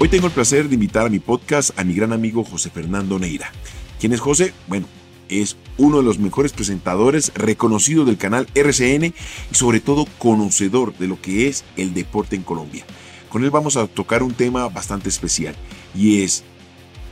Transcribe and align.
Hoy 0.00 0.08
tengo 0.08 0.26
el 0.26 0.32
placer 0.32 0.68
de 0.68 0.74
invitar 0.74 1.06
a 1.06 1.08
mi 1.08 1.20
podcast 1.20 1.78
a 1.78 1.84
mi 1.84 1.94
gran 1.94 2.12
amigo 2.12 2.44
José 2.44 2.68
Fernando 2.68 3.18
Neira. 3.18 3.52
¿Quién 4.00 4.12
es 4.12 4.20
José? 4.20 4.52
Bueno, 4.66 4.86
es 5.28 5.56
uno 5.78 5.98
de 5.98 6.02
los 6.02 6.18
mejores 6.18 6.52
presentadores 6.52 7.32
reconocidos 7.34 8.04
del 8.04 8.18
canal 8.18 8.48
RCN 8.54 9.04
y 9.04 9.14
sobre 9.52 9.80
todo 9.80 10.06
conocedor 10.18 10.96
de 10.98 11.06
lo 11.06 11.20
que 11.22 11.48
es 11.48 11.64
el 11.76 11.94
deporte 11.94 12.34
en 12.34 12.42
Colombia. 12.42 12.84
Con 13.30 13.44
él 13.44 13.50
vamos 13.50 13.76
a 13.76 13.86
tocar 13.86 14.24
un 14.24 14.34
tema 14.34 14.68
bastante 14.68 15.08
especial 15.08 15.54
y 15.94 16.22
es, 16.22 16.42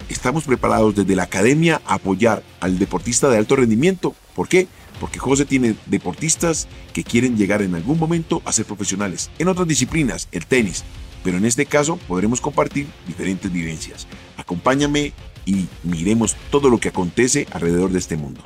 estamos 0.09 0.45
preparados 0.45 0.95
desde 0.95 1.17
la 1.17 1.23
academia 1.23 1.81
a 1.87 1.95
apoyar 1.95 2.43
al 2.61 2.81
deportista 2.81 3.29
de 3.31 3.39
alto 3.39 3.57
rendimiento. 3.57 4.15
¿Por 4.35 4.49
qué? 4.49 4.67
Porque 5.01 5.21
José 5.21 5.45
tiene 5.45 5.77
deportistas 5.87 6.67
que 6.93 7.05
quieren 7.05 7.37
llegar 7.37 7.63
en 7.63 7.77
algún 7.77 7.99
momento 7.99 8.43
a 8.45 8.53
ser 8.53 8.67
profesionales 8.67 9.31
en 9.39 9.49
otras 9.49 9.69
disciplinas, 9.69 10.29
el 10.33 10.47
tenis, 10.47 10.85
pero 11.23 11.39
en 11.39 11.45
este 11.45 11.67
caso 11.67 11.97
podremos 12.09 12.41
compartir 12.41 12.87
diferentes 13.07 13.53
vivencias. 13.53 14.07
Acompáñame 14.37 15.13
y 15.45 15.67
miremos 15.83 16.37
todo 16.51 16.69
lo 16.71 16.79
que 16.79 16.89
acontece 16.89 17.47
alrededor 17.53 17.91
de 17.91 17.99
este 17.99 18.17
mundo. 18.17 18.43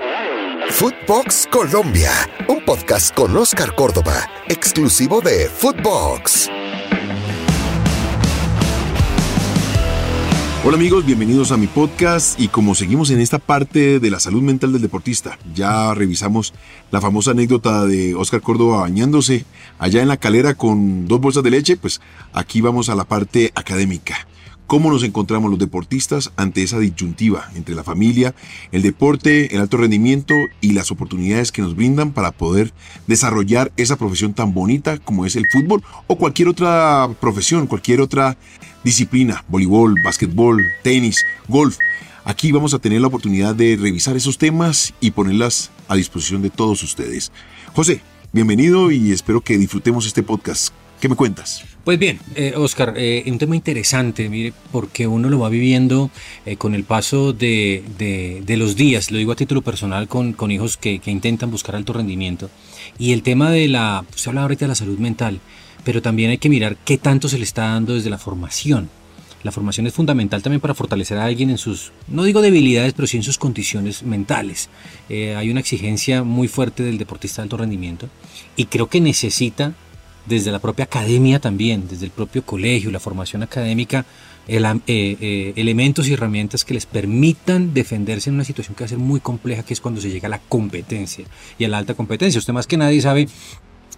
Footbox 0.70 1.48
Colombia, 1.50 2.10
un 2.48 2.64
podcast 2.64 3.14
con 3.14 3.36
Oscar 3.36 3.74
Córdoba, 3.74 4.28
exclusivo 4.48 5.20
de 5.20 5.48
Footbox. 5.48 6.50
Hola 10.66 10.78
amigos, 10.78 11.06
bienvenidos 11.06 11.52
a 11.52 11.56
mi 11.56 11.68
podcast 11.68 12.40
y 12.40 12.48
como 12.48 12.74
seguimos 12.74 13.10
en 13.10 13.20
esta 13.20 13.38
parte 13.38 14.00
de 14.00 14.10
la 14.10 14.18
salud 14.18 14.42
mental 14.42 14.72
del 14.72 14.82
deportista, 14.82 15.38
ya 15.54 15.94
revisamos 15.94 16.54
la 16.90 17.00
famosa 17.00 17.30
anécdota 17.30 17.86
de 17.86 18.16
Oscar 18.16 18.40
Córdoba 18.40 18.80
bañándose 18.80 19.44
allá 19.78 20.02
en 20.02 20.08
la 20.08 20.16
calera 20.16 20.54
con 20.54 21.06
dos 21.06 21.20
bolsas 21.20 21.44
de 21.44 21.50
leche, 21.50 21.76
pues 21.76 22.00
aquí 22.32 22.62
vamos 22.62 22.88
a 22.88 22.96
la 22.96 23.04
parte 23.04 23.52
académica. 23.54 24.26
¿Cómo 24.66 24.90
nos 24.90 25.04
encontramos 25.04 25.48
los 25.48 25.60
deportistas 25.60 26.32
ante 26.36 26.64
esa 26.64 26.80
disyuntiva 26.80 27.48
entre 27.54 27.76
la 27.76 27.84
familia, 27.84 28.34
el 28.72 28.82
deporte, 28.82 29.54
el 29.54 29.60
alto 29.60 29.76
rendimiento 29.76 30.34
y 30.60 30.72
las 30.72 30.90
oportunidades 30.90 31.52
que 31.52 31.62
nos 31.62 31.76
brindan 31.76 32.10
para 32.10 32.32
poder 32.32 32.72
desarrollar 33.06 33.70
esa 33.76 33.96
profesión 33.96 34.34
tan 34.34 34.54
bonita 34.54 34.98
como 34.98 35.24
es 35.24 35.36
el 35.36 35.46
fútbol 35.52 35.84
o 36.08 36.16
cualquier 36.16 36.48
otra 36.48 37.08
profesión, 37.20 37.68
cualquier 37.68 38.00
otra 38.00 38.36
disciplina, 38.82 39.44
voleibol, 39.46 39.94
básquetbol, 40.02 40.64
tenis, 40.82 41.24
golf? 41.46 41.78
Aquí 42.24 42.50
vamos 42.50 42.74
a 42.74 42.80
tener 42.80 43.00
la 43.00 43.06
oportunidad 43.06 43.54
de 43.54 43.78
revisar 43.80 44.16
esos 44.16 44.36
temas 44.36 44.94
y 45.00 45.12
ponerlas 45.12 45.70
a 45.86 45.94
disposición 45.94 46.42
de 46.42 46.50
todos 46.50 46.82
ustedes. 46.82 47.30
José, 47.72 48.00
bienvenido 48.32 48.90
y 48.90 49.12
espero 49.12 49.40
que 49.42 49.58
disfrutemos 49.58 50.08
este 50.08 50.24
podcast. 50.24 50.74
¿Qué 51.00 51.08
me 51.10 51.16
cuentas? 51.16 51.62
Pues 51.84 51.98
bien, 51.98 52.18
eh, 52.34 52.54
Oscar, 52.56 52.94
eh, 52.96 53.22
un 53.26 53.38
tema 53.38 53.54
interesante, 53.54 54.28
mire, 54.28 54.52
porque 54.72 55.06
uno 55.06 55.28
lo 55.28 55.38
va 55.38 55.50
viviendo 55.50 56.10
eh, 56.46 56.56
con 56.56 56.74
el 56.74 56.84
paso 56.84 57.32
de, 57.32 57.84
de, 57.96 58.56
los 58.56 58.76
días, 58.76 59.10
lo 59.10 59.18
digo 59.18 59.32
a 59.32 59.36
título 59.36 59.60
personal, 59.62 60.08
con, 60.08 60.32
con 60.32 60.50
hijos 60.50 60.78
que, 60.78 60.98
que, 60.98 61.10
intentan 61.10 61.50
buscar 61.50 61.76
alto 61.76 61.92
rendimiento. 61.92 62.50
Y 62.98 63.12
el 63.12 63.22
tema 63.22 63.50
de 63.50 63.68
la, 63.68 64.04
se 64.14 64.30
habla 64.30 64.42
ahorita 64.42 64.64
de 64.64 64.70
la 64.70 64.74
salud 64.74 64.98
mental, 64.98 65.38
pero 65.84 66.00
también 66.00 66.30
hay 66.30 66.38
que 66.38 66.48
mirar 66.48 66.76
qué 66.84 66.96
tanto 66.96 67.28
se 67.28 67.38
le 67.38 67.44
está 67.44 67.68
dando 67.68 67.94
desde 67.94 68.10
la 68.10 68.18
formación. 68.18 68.88
La 69.44 69.52
formación 69.52 69.86
es 69.86 69.92
fundamental 69.92 70.42
también 70.42 70.60
para 70.60 70.74
fortalecer 70.74 71.18
a 71.18 71.26
alguien 71.26 71.50
en 71.50 71.58
sus, 71.58 71.92
no 72.08 72.24
digo 72.24 72.40
debilidades, 72.40 72.94
pero 72.94 73.06
sí 73.06 73.18
en 73.18 73.22
sus 73.22 73.38
condiciones 73.38 74.02
mentales. 74.02 74.70
hay 75.08 75.50
una 75.50 75.60
exigencia 75.60 76.24
muy 76.24 76.48
fuerte 76.48 76.82
del 76.82 76.98
deportista 76.98 77.42
de 77.42 77.44
alto 77.44 77.58
rendimiento 77.58 78.08
y 78.56 78.64
creo 78.64 78.88
que 78.88 79.00
necesita 79.00 79.74
desde 80.26 80.50
la 80.50 80.58
propia 80.58 80.84
academia 80.84 81.40
también, 81.40 81.86
desde 81.88 82.04
el 82.04 82.10
propio 82.10 82.44
colegio, 82.44 82.90
la 82.90 83.00
formación 83.00 83.42
académica, 83.42 84.04
eh, 84.48 84.60
eh, 84.86 85.52
elementos 85.56 86.06
y 86.08 86.12
herramientas 86.12 86.64
que 86.64 86.74
les 86.74 86.86
permitan 86.86 87.74
defenderse 87.74 88.30
en 88.30 88.36
una 88.36 88.44
situación 88.44 88.76
que 88.76 88.84
va 88.84 88.86
a 88.86 88.88
ser 88.88 88.98
muy 88.98 89.20
compleja, 89.20 89.64
que 89.64 89.74
es 89.74 89.80
cuando 89.80 90.00
se 90.00 90.10
llega 90.10 90.26
a 90.26 90.30
la 90.30 90.38
competencia 90.38 91.24
y 91.58 91.64
a 91.64 91.68
la 91.68 91.78
alta 91.78 91.94
competencia. 91.94 92.38
Usted 92.38 92.52
más 92.52 92.66
que 92.66 92.76
nadie 92.76 93.00
sabe 93.00 93.28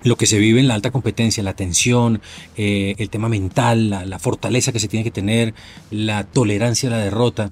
lo 0.05 0.17
que 0.17 0.27
se 0.27 0.39
vive 0.39 0.61
en 0.61 0.69
la 0.69 0.75
alta 0.75 0.91
competencia, 0.91 1.43
la 1.43 1.55
tensión, 1.55 2.21
eh, 2.57 2.95
el 2.99 3.11
tema 3.11 3.29
mental, 3.29 3.91
la, 3.91 4.07
la, 4.07 4.19
fortaleza 4.19 4.73
que 4.73 4.81
se 4.81 4.89
tiene 4.89 5.05
que 5.05 5.11
tener, 5.11 5.55
la 5.91 6.25
tolerancia 6.25 6.89
a 6.89 6.93
la 6.93 6.99
derrota. 6.99 7.51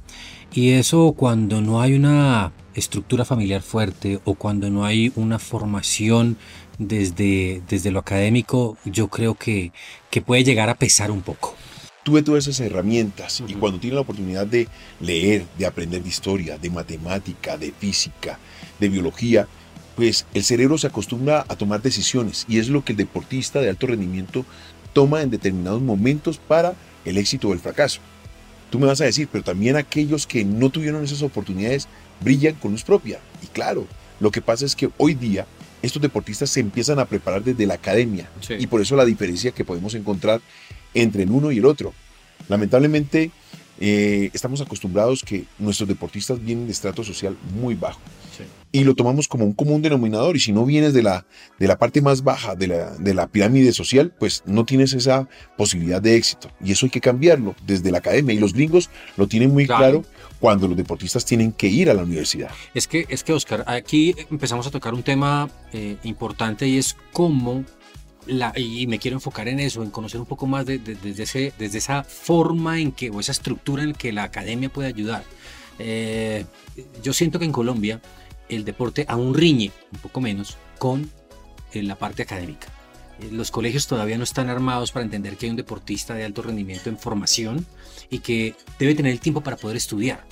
Y 0.54 0.70
eso 0.70 1.12
cuando 1.12 1.60
no 1.60 1.82
hay 1.82 1.94
una 1.94 2.52
estructura 2.74 3.24
familiar 3.24 3.62
fuerte 3.62 4.20
o 4.24 4.34
cuando 4.34 4.70
no 4.70 4.84
hay 4.84 5.12
una 5.16 5.38
formación 5.38 6.36
desde, 6.78 7.62
desde 7.68 7.90
lo 7.90 8.00
académico, 8.00 8.76
yo 8.84 9.08
creo 9.08 9.34
que, 9.34 9.72
que 10.10 10.22
puede 10.22 10.44
llegar 10.44 10.68
a 10.68 10.74
pesar 10.74 11.10
un 11.10 11.22
poco 11.22 11.54
tuve 12.06 12.22
todas 12.22 12.46
esas 12.46 12.64
herramientas 12.64 13.42
y 13.48 13.54
cuando 13.54 13.80
tiene 13.80 13.96
la 13.96 14.02
oportunidad 14.02 14.46
de 14.46 14.68
leer, 15.00 15.44
de 15.58 15.66
aprender 15.66 16.04
de 16.04 16.08
historia, 16.08 16.56
de 16.56 16.70
matemática, 16.70 17.58
de 17.58 17.72
física, 17.72 18.38
de 18.78 18.88
biología, 18.88 19.48
pues 19.96 20.24
el 20.32 20.44
cerebro 20.44 20.78
se 20.78 20.86
acostumbra 20.86 21.44
a 21.48 21.56
tomar 21.56 21.82
decisiones 21.82 22.44
y 22.48 22.60
es 22.60 22.68
lo 22.68 22.84
que 22.84 22.92
el 22.92 22.98
deportista 22.98 23.60
de 23.60 23.70
alto 23.70 23.88
rendimiento 23.88 24.44
toma 24.92 25.20
en 25.20 25.30
determinados 25.30 25.82
momentos 25.82 26.38
para 26.38 26.74
el 27.04 27.16
éxito 27.16 27.48
o 27.48 27.52
el 27.52 27.58
fracaso. 27.58 27.98
Tú 28.70 28.78
me 28.78 28.86
vas 28.86 29.00
a 29.00 29.04
decir, 29.04 29.28
pero 29.32 29.42
también 29.42 29.74
aquellos 29.74 30.28
que 30.28 30.44
no 30.44 30.70
tuvieron 30.70 31.02
esas 31.02 31.22
oportunidades 31.22 31.88
brillan 32.20 32.54
con 32.54 32.70
luz 32.70 32.84
propia. 32.84 33.18
Y 33.42 33.48
claro, 33.48 33.84
lo 34.20 34.30
que 34.30 34.42
pasa 34.42 34.64
es 34.64 34.76
que 34.76 34.90
hoy 34.96 35.14
día 35.14 35.44
estos 35.82 36.02
deportistas 36.02 36.50
se 36.50 36.60
empiezan 36.60 36.98
a 36.98 37.04
preparar 37.04 37.42
desde 37.42 37.66
la 37.66 37.74
academia. 37.74 38.28
Y 38.48 38.66
por 38.66 38.80
eso 38.80 38.96
la 38.96 39.04
diferencia 39.04 39.52
que 39.52 39.64
podemos 39.64 39.94
encontrar 39.94 40.40
entre 40.94 41.22
el 41.22 41.30
uno 41.30 41.52
y 41.52 41.58
el 41.58 41.66
otro. 41.66 41.92
Lamentablemente, 42.48 43.30
eh, 43.80 44.30
estamos 44.32 44.60
acostumbrados 44.60 45.22
que 45.22 45.44
nuestros 45.58 45.88
deportistas 45.88 46.42
vienen 46.42 46.66
de 46.66 46.72
estrato 46.72 47.04
social 47.04 47.36
muy 47.60 47.74
bajo. 47.74 48.00
Y 48.72 48.84
lo 48.84 48.94
tomamos 48.94 49.26
como 49.28 49.44
un 49.44 49.54
común 49.54 49.80
denominador. 49.80 50.36
Y 50.36 50.40
si 50.40 50.52
no 50.52 50.66
vienes 50.66 50.92
de 50.92 51.02
la, 51.02 51.26
de 51.58 51.66
la 51.66 51.78
parte 51.78 52.02
más 52.02 52.22
baja 52.22 52.54
de 52.54 52.66
la, 52.66 52.90
de 52.96 53.14
la 53.14 53.26
pirámide 53.28 53.72
social, 53.72 54.12
pues 54.18 54.42
no 54.44 54.66
tienes 54.66 54.92
esa 54.92 55.28
posibilidad 55.56 56.02
de 56.02 56.16
éxito. 56.16 56.50
Y 56.62 56.72
eso 56.72 56.84
hay 56.84 56.90
que 56.90 57.00
cambiarlo 57.00 57.54
desde 57.66 57.90
la 57.90 57.98
academia. 57.98 58.34
Y 58.34 58.38
los 58.38 58.52
gringos 58.52 58.90
lo 59.16 59.28
tienen 59.28 59.52
muy 59.52 59.66
claro, 59.66 60.04
cuando 60.40 60.68
los 60.68 60.76
deportistas 60.76 61.24
tienen 61.24 61.52
que 61.52 61.68
ir 61.68 61.88
a 61.88 61.94
la 61.94 62.02
universidad. 62.02 62.50
Es 62.74 62.86
que, 62.86 63.06
es 63.08 63.24
que 63.24 63.32
Oscar, 63.32 63.64
aquí 63.66 64.14
empezamos 64.30 64.66
a 64.66 64.70
tocar 64.70 64.92
un 64.92 65.02
tema 65.02 65.48
eh, 65.72 65.96
importante 66.02 66.68
y 66.68 66.76
es 66.76 66.96
cómo 67.12 67.64
la, 68.26 68.52
y 68.56 68.86
me 68.86 68.98
quiero 68.98 69.16
enfocar 69.16 69.48
en 69.48 69.60
eso, 69.60 69.82
en 69.82 69.90
conocer 69.90 70.20
un 70.20 70.26
poco 70.26 70.46
más 70.46 70.66
de, 70.66 70.78
desde, 70.78 71.52
desde 71.58 71.78
esa 71.78 72.04
forma 72.04 72.80
en 72.80 72.92
que, 72.92 73.10
o 73.10 73.20
esa 73.20 73.32
estructura 73.32 73.82
en 73.82 73.92
que 73.92 74.12
la 74.12 74.24
academia 74.24 74.68
puede 74.68 74.88
ayudar. 74.88 75.24
Eh, 75.78 76.44
yo 77.02 77.12
siento 77.12 77.38
que 77.38 77.44
en 77.44 77.52
Colombia 77.52 78.00
el 78.48 78.64
deporte 78.64 79.04
aún 79.08 79.34
riñe, 79.34 79.72
un 79.92 79.98
poco 80.00 80.20
menos, 80.20 80.56
con 80.78 81.10
eh, 81.72 81.82
la 81.82 81.96
parte 81.96 82.22
académica. 82.22 82.68
Los 83.30 83.50
colegios 83.50 83.86
todavía 83.86 84.18
no 84.18 84.24
están 84.24 84.50
armados 84.50 84.92
para 84.92 85.04
entender 85.04 85.36
que 85.36 85.46
hay 85.46 85.50
un 85.50 85.56
deportista 85.56 86.14
de 86.14 86.24
alto 86.24 86.42
rendimiento 86.42 86.90
en 86.90 86.98
formación 86.98 87.66
y 88.10 88.18
que 88.18 88.54
debe 88.78 88.94
tener 88.94 89.12
el 89.12 89.20
tiempo 89.20 89.40
para 89.40 89.56
poder 89.56 89.76
estudiar 89.76 90.24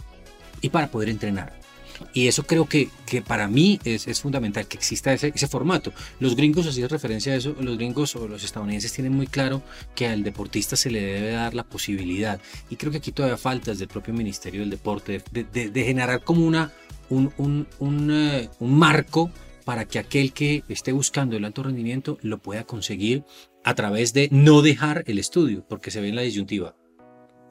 y 0.60 0.68
para 0.68 0.88
poder 0.88 1.08
entrenar. 1.08 1.63
Y 2.12 2.28
eso 2.28 2.44
creo 2.44 2.66
que, 2.66 2.88
que 3.06 3.22
para 3.22 3.48
mí 3.48 3.80
es, 3.84 4.06
es 4.06 4.20
fundamental, 4.20 4.66
que 4.66 4.76
exista 4.76 5.12
ese, 5.12 5.32
ese 5.34 5.48
formato. 5.48 5.92
Los 6.20 6.36
gringos, 6.36 6.66
hacían 6.66 6.88
referencia 6.88 7.32
a 7.32 7.36
eso, 7.36 7.54
los 7.60 7.76
gringos 7.76 8.16
o 8.16 8.28
los 8.28 8.44
estadounidenses 8.44 8.92
tienen 8.92 9.12
muy 9.12 9.26
claro 9.26 9.62
que 9.94 10.06
al 10.06 10.22
deportista 10.22 10.76
se 10.76 10.90
le 10.90 11.00
debe 11.00 11.30
dar 11.32 11.54
la 11.54 11.64
posibilidad. 11.64 12.40
Y 12.70 12.76
creo 12.76 12.92
que 12.92 12.98
aquí 12.98 13.12
todavía 13.12 13.36
falta 13.36 13.70
desde 13.70 13.84
el 13.84 13.90
propio 13.90 14.14
Ministerio 14.14 14.60
del 14.60 14.70
Deporte 14.70 15.22
de, 15.32 15.44
de, 15.44 15.70
de 15.70 15.84
generar 15.84 16.22
como 16.22 16.46
una, 16.46 16.72
un, 17.10 17.32
un, 17.38 17.66
un, 17.78 18.10
uh, 18.10 18.48
un 18.58 18.78
marco 18.78 19.30
para 19.64 19.86
que 19.86 19.98
aquel 19.98 20.32
que 20.32 20.62
esté 20.68 20.92
buscando 20.92 21.36
el 21.36 21.44
alto 21.44 21.62
rendimiento 21.62 22.18
lo 22.22 22.38
pueda 22.38 22.64
conseguir 22.64 23.24
a 23.64 23.74
través 23.74 24.12
de 24.12 24.28
no 24.30 24.60
dejar 24.60 25.04
el 25.06 25.18
estudio, 25.18 25.64
porque 25.66 25.90
se 25.90 26.00
ve 26.00 26.08
en 26.08 26.16
la 26.16 26.22
disyuntiva. 26.22 26.76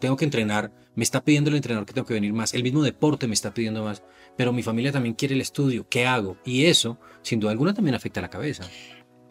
Tengo 0.04 0.18
que 0.18 0.26
entrenar, 0.26 0.70
me 0.96 1.04
está 1.06 1.24
pidiendo 1.24 1.50
el 1.50 1.56
entrenador 1.56 1.86
que 1.86 1.94
tengo 1.94 2.06
que 2.06 2.14
venir 2.14 2.34
más, 2.34 2.54
el 2.54 2.62
mismo 2.62 2.84
deporte 2.84 3.26
me 3.26 3.34
está 3.34 3.54
pidiendo 3.54 3.86
más, 3.86 4.04
pero 4.36 4.52
mi 4.52 4.62
familia 4.62 4.92
también 4.92 5.16
quiere 5.16 5.34
el 5.34 5.40
estudio, 5.40 5.88
¿qué 5.90 6.06
hago? 6.06 6.36
Y 6.44 6.66
eso, 6.66 7.00
sin 7.22 7.40
duda 7.40 7.52
alguna, 7.52 7.74
también 7.74 7.96
afecta 7.96 8.20
a 8.20 8.24
la 8.24 8.30
cabeza. 8.30 8.64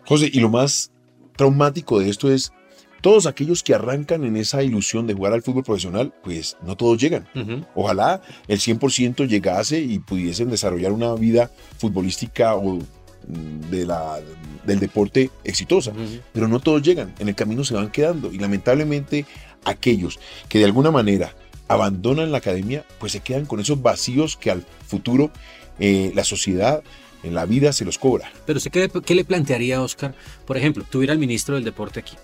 José, 0.07 0.31
y 0.33 0.41
lo 0.41 0.49
más 0.49 0.91
traumático 1.37 1.99
de 1.99 2.09
esto 2.09 2.33
es 2.33 2.55
todos 3.03 3.27
aquellos 3.27 3.63
que 3.63 3.75
arrancan 3.75 4.25
en 4.25 4.35
esa 4.39 4.63
ilusión 4.63 5.07
de 5.07 5.13
jugar 5.13 5.35
al 5.35 5.43
fútbol 5.43 5.63
profesional, 5.63 6.15
pues 6.25 6.57
no 6.65 6.75
todos 6.75 6.97
llegan. 6.97 7.29
Uh 7.35 7.41
-huh. 7.41 7.67
Ojalá 7.75 8.23
el 8.49 8.59
100% 8.59 9.27
llegase 9.27 9.79
y 9.79 9.99
pudiesen 9.99 10.49
desarrollar 10.49 10.93
una 10.93 11.13
vida 11.17 11.51
futbolística 11.77 12.55
o 12.55 12.77
mm, 12.77 13.71
de 13.71 13.85
la, 13.85 14.21
del 14.65 14.81
deporte 14.81 15.31
exitosa, 15.45 15.91
uh 15.91 15.97
-huh. 15.97 16.21
pero 16.33 16.49
no 16.49 16.61
todos 16.61 16.81
llegan, 16.81 17.13
en 17.19 17.29
el 17.29 17.35
camino 17.35 17.63
se 17.63 17.75
van 17.75 17.91
quedando 17.91 18.33
y 18.33 18.39
lamentablemente 18.39 19.27
aquellos 19.65 20.19
que 20.49 20.59
de 20.59 20.65
alguna 20.65 20.91
manera 20.91 21.35
abandonan 21.69 22.33
la 22.33 22.39
academia, 22.39 22.85
pues 22.99 23.13
se 23.13 23.21
quedan 23.21 23.47
con 23.47 23.61
esos 23.61 23.81
vacíos 23.81 24.37
que 24.37 24.51
al 24.51 24.65
futuro 24.87 25.31
eh, 25.79 26.13
la 26.15 26.25
sociedad 26.25 26.83
en 27.23 27.35
la 27.35 27.47
vida 27.47 27.73
se 27.73 27.85
los 27.85 27.99
cobra. 27.99 28.31
Pero 28.47 28.59
usted 28.59 28.71
qué, 28.71 28.91
qué 29.05 29.15
le 29.15 29.25
plantearía, 29.25 29.81
Oscar? 29.81 30.15
Por 30.45 30.57
ejemplo, 30.57 30.85
tuviera 30.89 31.13
al 31.13 31.19
ministro 31.19 31.55
del 31.55 31.65
deporte 31.65 32.01
aquí 32.01 32.17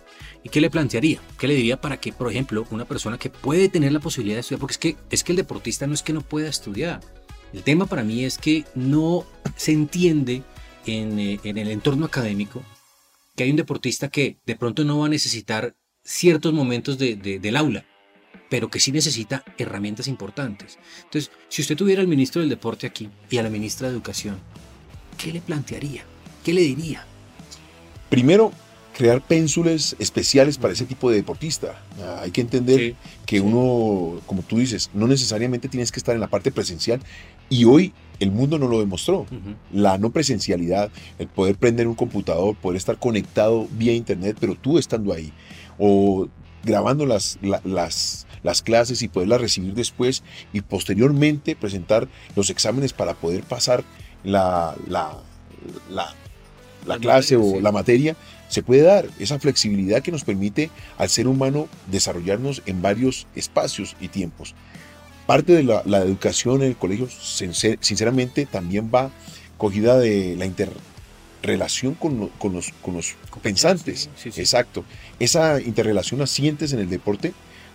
¿Y 0.42 0.50
qué 0.50 0.60
le 0.60 0.70
plantearía? 0.70 1.20
¿Qué 1.38 1.48
le 1.48 1.54
diría 1.54 1.80
para 1.80 1.98
que, 1.98 2.12
por 2.12 2.30
ejemplo, 2.30 2.66
una 2.70 2.84
persona 2.84 3.18
que 3.18 3.30
puede 3.30 3.68
tener 3.68 3.92
la 3.92 4.00
posibilidad 4.00 4.36
de 4.36 4.40
estudiar, 4.40 4.60
porque 4.60 4.72
es 4.72 4.78
que, 4.78 4.96
es 5.10 5.24
que 5.24 5.32
el 5.32 5.36
deportista 5.36 5.86
no 5.86 5.94
es 5.94 6.02
que 6.02 6.12
no 6.12 6.20
pueda 6.20 6.48
estudiar, 6.48 7.00
el 7.52 7.62
tema 7.62 7.86
para 7.86 8.04
mí 8.04 8.24
es 8.24 8.38
que 8.38 8.64
no 8.74 9.26
se 9.56 9.72
entiende 9.72 10.42
en, 10.86 11.18
eh, 11.18 11.40
en 11.44 11.58
el 11.58 11.68
entorno 11.68 12.06
académico 12.06 12.62
que 13.34 13.44
hay 13.44 13.50
un 13.50 13.56
deportista 13.56 14.08
que 14.08 14.36
de 14.46 14.56
pronto 14.56 14.84
no 14.84 14.98
va 14.98 15.06
a 15.06 15.10
necesitar 15.10 15.74
ciertos 16.08 16.54
momentos 16.54 16.96
de, 16.96 17.16
de, 17.16 17.38
del 17.38 17.54
aula, 17.56 17.84
pero 18.48 18.70
que 18.70 18.80
sí 18.80 18.92
necesita 18.92 19.44
herramientas 19.58 20.08
importantes. 20.08 20.78
Entonces, 21.04 21.30
si 21.50 21.60
usted 21.60 21.76
tuviera 21.76 22.00
al 22.00 22.08
ministro 22.08 22.40
del 22.40 22.48
Deporte 22.48 22.86
aquí 22.86 23.10
y 23.28 23.36
a 23.36 23.42
la 23.42 23.50
ministra 23.50 23.88
de 23.88 23.94
Educación, 23.94 24.38
¿qué 25.18 25.32
le 25.32 25.42
plantearía? 25.42 26.02
¿Qué 26.42 26.54
le 26.54 26.62
diría? 26.62 27.04
Primero, 28.08 28.52
crear 28.96 29.20
pénsules 29.20 29.94
especiales 29.98 30.56
para 30.56 30.72
ese 30.72 30.86
tipo 30.86 31.10
de 31.10 31.16
deportista. 31.16 31.78
Ah, 32.00 32.20
hay 32.22 32.30
que 32.30 32.40
entender 32.40 32.78
Sí, 32.80 32.96
que 33.26 33.36
sí. 33.36 33.42
uno, 33.44 34.20
como 34.24 34.40
tú 34.42 34.56
dices, 34.58 34.90
no 34.94 35.06
necesariamente 35.06 35.68
tienes 35.68 35.92
que 35.92 36.00
estar 36.00 36.14
en 36.14 36.20
la 36.22 36.28
parte 36.28 36.50
presencial 36.50 37.00
y 37.50 37.64
hoy 37.64 37.92
el 38.18 38.30
mundo 38.32 38.58
nos 38.58 38.70
lo 38.70 38.80
demostró. 38.80 39.26
La 39.72 39.98
no 39.98 40.10
presencialidad, 40.10 40.90
el 41.18 41.28
poder 41.28 41.56
prender 41.56 41.86
un 41.86 41.94
computador, 41.94 42.56
poder 42.56 42.78
estar 42.78 42.98
conectado 42.98 43.68
vía 43.72 43.92
internet, 43.92 44.38
pero 44.40 44.54
tú 44.56 44.78
estando 44.78 45.12
ahí, 45.12 45.32
o 45.78 46.28
grabando 46.64 47.06
las, 47.06 47.38
la- 47.42 47.60
las, 47.64 48.26
las 48.42 48.62
clases 48.62 49.02
y 49.02 49.08
poderlas 49.08 49.40
recibir 49.40 49.74
después 49.74 50.22
y 50.52 50.60
posteriormente 50.60 51.56
presentar 51.56 52.08
los 52.36 52.50
exámenes 52.50 52.92
para 52.92 53.14
poder 53.14 53.42
pasar 53.44 53.84
la, 54.24 54.74
la, 54.88 55.16
la, 55.90 56.06
la 56.86 56.94
Las 56.94 56.98
clase 56.98 57.36
o 57.36 57.42
sí. 57.56 57.60
la 57.60 57.72
materia, 57.72 58.16
se 58.48 58.62
puede 58.62 58.82
dar 58.82 59.06
esa 59.18 59.38
flexibilidad 59.38 60.02
que 60.02 60.10
nos 60.10 60.24
permite 60.24 60.70
al 60.96 61.08
ser 61.10 61.28
humano 61.28 61.68
desarrollarnos 61.90 62.62
en 62.66 62.80
varios 62.82 63.26
espacios 63.34 63.94
y 64.00 64.08
tiempos. 64.08 64.54
Parte 65.26 65.52
de 65.52 65.62
la, 65.62 65.82
educación 65.98 66.62
en 66.62 66.68
el 66.68 66.76
colegio, 66.76 67.06
sincer- 67.08 67.78
sinceramente, 67.82 68.46
también 68.46 68.90
va 68.92 69.10
cogida 69.58 69.98
de 69.98 70.34
la 70.36 70.46
interrelación 71.48 71.94
con, 71.94 72.20
lo- 72.20 72.28
con 72.38 72.52
los, 72.52 72.72
con 72.82 72.94
los 72.94 73.14
pensantes. 73.42 74.00
sí, 74.02 74.08
sí, 74.16 74.32
sí. 74.32 74.40
Exacto. 74.40 74.84
Esa 75.18 75.60
interrelación 75.60 76.20
la 76.20 76.26
sientes 76.26 76.72
en 76.72 76.80
el 76.80 76.88
deporte 76.90 77.32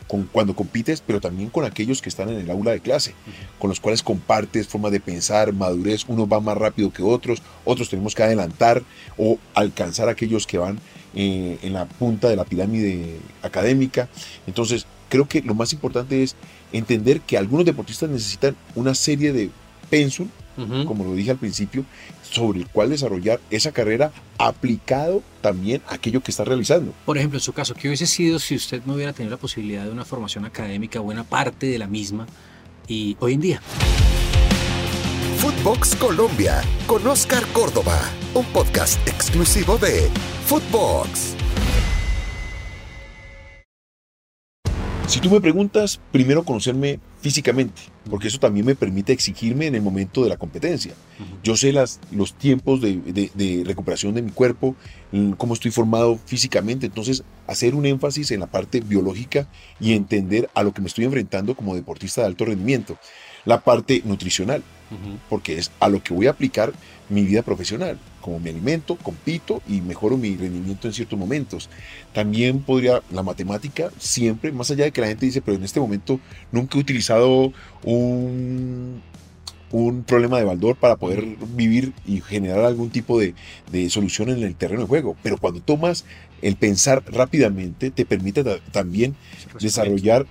con, 0.08 0.24
cuando 0.32 0.56
compites, 0.56 1.02
pero 1.06 1.20
también 1.20 1.50
con 1.50 1.66
aquellos 1.66 2.02
que 2.02 2.10
están 2.10 2.30
en 2.30 2.38
el 2.40 2.50
aula 2.52 2.72
de 2.72 2.82
clase, 2.82 3.14
con 3.58 3.70
los 3.70 3.80
cuales 3.80 4.04
compartes 4.04 4.68
formas 4.68 4.92
de 4.92 5.00
pensar, 5.00 5.54
madurez, 5.54 6.06
unos 6.08 6.30
van 6.30 6.44
más 6.44 6.58
rápido 6.58 6.92
que 6.92 7.02
otros, 7.02 7.42
otros 7.66 7.90
tenemos 7.90 8.14
que 8.14 8.22
adelantar 8.24 8.84
o 9.18 9.40
alcanzar 9.56 10.10
a 10.10 10.12
aquellos 10.12 10.46
que 10.46 10.58
van 10.58 10.78
eh, 11.16 11.58
en 11.64 11.74
la 11.74 11.86
punta 11.86 12.30
de 12.30 12.36
la 12.36 12.44
pirámide 12.46 13.18
académica. 13.42 14.08
Entonces, 14.46 14.86
creo 15.10 15.28
que 15.28 15.42
lo 15.42 15.56
más 15.56 15.74
importante 15.74 16.22
es 16.22 16.36
entender 16.74 17.22
que 17.22 17.38
algunos 17.38 17.66
deportistas 17.66 18.10
necesitan 18.10 18.56
una 18.76 18.94
serie 18.96 19.32
de 19.34 19.50
como 20.86 21.04
lo 21.04 21.14
dije 21.16 21.32
al 21.32 21.38
principio, 21.38 21.86
sobre 22.22 22.60
el 22.60 22.68
cual 22.68 22.90
desarrollar 22.90 23.40
esa 23.50 23.72
carrera 23.72 24.12
aplicado 24.38 25.22
también 25.42 25.82
a 25.88 25.96
aquello 25.96 26.22
que 26.22 26.32
está 26.32 26.44
realizando. 26.44 26.94
Por 27.06 27.18
ejemplo, 27.18 27.38
en 27.38 27.44
su 27.44 27.54
caso, 27.54 27.74
¿qué 27.74 27.88
hubiese 27.88 28.08
sido 28.08 28.40
si 28.40 28.56
usted 28.56 28.82
no 28.86 28.94
hubiera 28.94 29.14
tenido 29.14 29.36
la 29.36 29.42
posibilidad 29.42 29.84
de 29.84 29.92
una 29.92 30.06
formación 30.06 30.46
académica, 30.46 31.00
buena 31.00 31.24
parte 31.24 31.68
de 31.68 31.78
la 31.78 31.88
misma, 31.88 32.28
y 32.88 33.18
hoy 33.20 33.34
en 33.34 33.42
día? 33.42 33.62
Footbox 35.40 35.96
Colombia 35.96 36.62
con 36.88 37.06
Oscar 37.06 37.46
Córdoba, 37.48 38.00
un 38.34 38.46
podcast 38.46 39.06
exclusivo 39.08 39.78
de 39.78 40.10
Footbox. 40.46 41.43
Si 45.08 45.20
tú 45.20 45.30
me 45.30 45.42
preguntas, 45.42 46.00
primero 46.12 46.44
conocerme 46.44 47.00
físicamente, 47.22 47.82
porque 48.10 48.30
eso 48.30 48.40
también 48.40 48.66
me 48.66 48.74
permite 48.76 49.14
exigirme 49.14 49.68
en 49.68 49.76
el 49.76 49.82
momento 49.82 50.24
de 50.24 50.30
la 50.30 50.38
competencia. 50.38 50.94
Yo 51.44 51.56
sé 51.56 51.72
las, 51.72 52.00
los 52.12 52.34
tiempos 52.34 52.82
de, 52.82 52.98
de- 52.98 53.30
de 53.34 53.64
recuperación 53.66 54.16
de 54.16 54.22
mi 54.24 54.32
cuerpo, 54.32 54.76
mm, 55.12 55.34
cómo 55.34 55.54
estoy 55.54 55.72
formado 55.72 56.18
físicamente, 56.26 56.86
entonces 56.88 57.24
hacer 57.48 57.76
un 57.76 57.86
énfasis 57.86 58.32
en 58.32 58.40
la 58.40 58.48
parte 58.48 58.80
biológica 58.82 59.48
y 59.80 59.94
entender 59.94 60.50
a 60.56 60.64
lo 60.64 60.74
que 60.74 60.82
me 60.82 60.88
estoy 60.88 61.06
enfrentando 61.06 61.54
como 61.56 61.76
deportista 61.76 62.22
de 62.22 62.28
alto 62.28 62.46
rendimiento. 62.46 62.98
La 63.46 63.62
parte 63.62 64.02
nutricional, 64.06 64.64
porque 65.30 65.58
es 65.58 65.72
a 65.80 65.90
lo 65.90 66.04
que 66.04 66.14
voy 66.14 66.28
a 66.28 66.32
aplicar 66.32 66.72
mi 67.10 67.24
vida 67.24 67.42
profesional. 67.42 67.98
Como 68.22 68.40
me 68.40 68.52
alimento, 68.52 68.96
compito 68.96 69.62
y 69.68 69.82
mejoro 69.82 70.16
mi 70.18 70.38
rendimiento 70.38 70.88
en 70.88 70.94
ciertos 70.94 71.20
momentos. 71.20 71.70
También 72.14 72.60
podría, 72.62 73.02
la 73.12 73.22
matemática, 73.22 73.92
siempre, 74.00 74.52
más 74.54 74.72
allá 74.72 74.86
de 74.86 74.92
que 74.92 75.02
la 75.02 75.08
gente 75.08 75.26
dice, 75.26 75.42
pero 75.42 75.58
en 75.58 75.64
este 75.64 75.80
momento 75.82 76.20
nunca 76.52 76.78
he 76.78 76.82
utilizado 76.82 77.52
un, 77.84 79.02
un 79.72 80.04
problema 80.04 80.38
de 80.38 80.46
Baldor 80.46 80.78
para 80.78 80.96
poder 80.96 81.26
vivir 81.56 81.92
y 82.08 82.22
generar 82.22 82.64
algún 82.64 82.90
tipo 82.92 83.20
de, 83.20 83.34
de 83.72 83.90
solución 83.90 84.30
en 84.30 84.42
el 84.44 84.56
terreno 84.56 84.82
de 84.84 84.88
juego. 84.88 85.18
Pero 85.22 85.38
cuando 85.38 85.60
tomas 85.60 86.06
el 86.42 86.56
pensar 86.56 87.04
rápidamente, 87.08 87.92
te 87.92 88.06
permite 88.06 88.44
ta- 88.46 88.60
también 88.72 89.16
desarrollar 89.60 90.26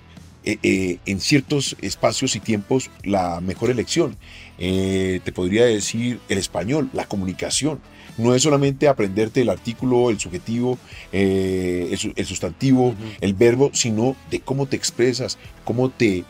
eh, 0.45 0.57
eh, 0.63 0.97
en 1.05 1.19
ciertos 1.19 1.75
espacios 1.81 2.35
y 2.35 2.39
tiempos 2.39 2.89
la 3.03 3.39
mejor 3.41 3.69
elección. 3.69 4.15
Eh, 4.57 5.19
te 5.23 5.31
podría 5.31 5.65
decir 5.65 6.19
el 6.29 6.37
español, 6.37 6.89
la 6.93 7.05
comunicación. 7.05 7.79
No 8.17 8.35
es 8.35 8.43
solamente 8.43 8.87
aprenderte 8.87 9.41
el 9.41 9.49
artículo, 9.49 10.09
el 10.11 10.19
subjetivo, 10.19 10.77
el, 11.11 11.97
su- 11.97 12.13
el 12.15 12.25
sustantivo, 12.25 12.93
el 13.21 13.33
verbo, 13.33 13.71
sino 13.73 14.15
de 14.29 14.39
cómo 14.39 14.67
te 14.67 14.75
expresas, 14.75 15.39
cómo 15.63 15.89
te 15.89 16.23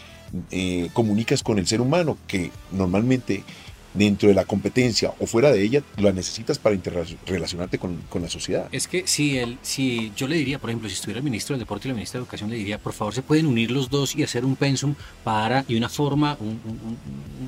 comunicas 0.93 1.43
con 1.43 1.59
el 1.59 1.67
ser 1.67 1.81
humano, 1.81 2.17
que 2.27 2.51
normalmente 2.71 3.43
dentro 3.93 4.29
de 4.29 4.35
la 4.35 4.45
competencia 4.45 5.13
o 5.19 5.25
fuera 5.27 5.51
de 5.51 5.61
ella 5.63 5.83
la 5.97 6.11
necesitas 6.11 6.57
para 6.59 6.75
interrelacionarte 6.75 7.77
con, 7.77 7.97
con 8.09 8.21
la 8.21 8.29
sociedad. 8.29 8.67
Es 8.71 8.87
que 8.87 9.07
si, 9.07 9.37
el, 9.37 9.57
si 9.61 10.11
yo 10.15 10.27
le 10.27 10.35
diría, 10.35 10.59
por 10.59 10.69
ejemplo, 10.69 10.89
si 10.89 10.95
estuviera 10.95 11.19
el 11.19 11.23
ministro 11.23 11.53
del 11.53 11.59
Deporte 11.59 11.87
y 11.87 11.89
la 11.89 11.95
ministra 11.95 12.19
de 12.19 12.23
Educación, 12.23 12.49
le 12.49 12.55
diría, 12.57 12.77
por 12.79 12.93
favor, 12.93 13.13
se 13.13 13.21
pueden 13.21 13.45
unir 13.45 13.71
los 13.71 13.89
dos 13.89 14.15
y 14.15 14.23
hacer 14.23 14.45
un 14.45 14.55
pensum 14.55 14.95
para, 15.23 15.65
y 15.67 15.75
una 15.75 15.89
forma, 15.89 16.37
un- 16.39 16.59
un- 16.65 16.97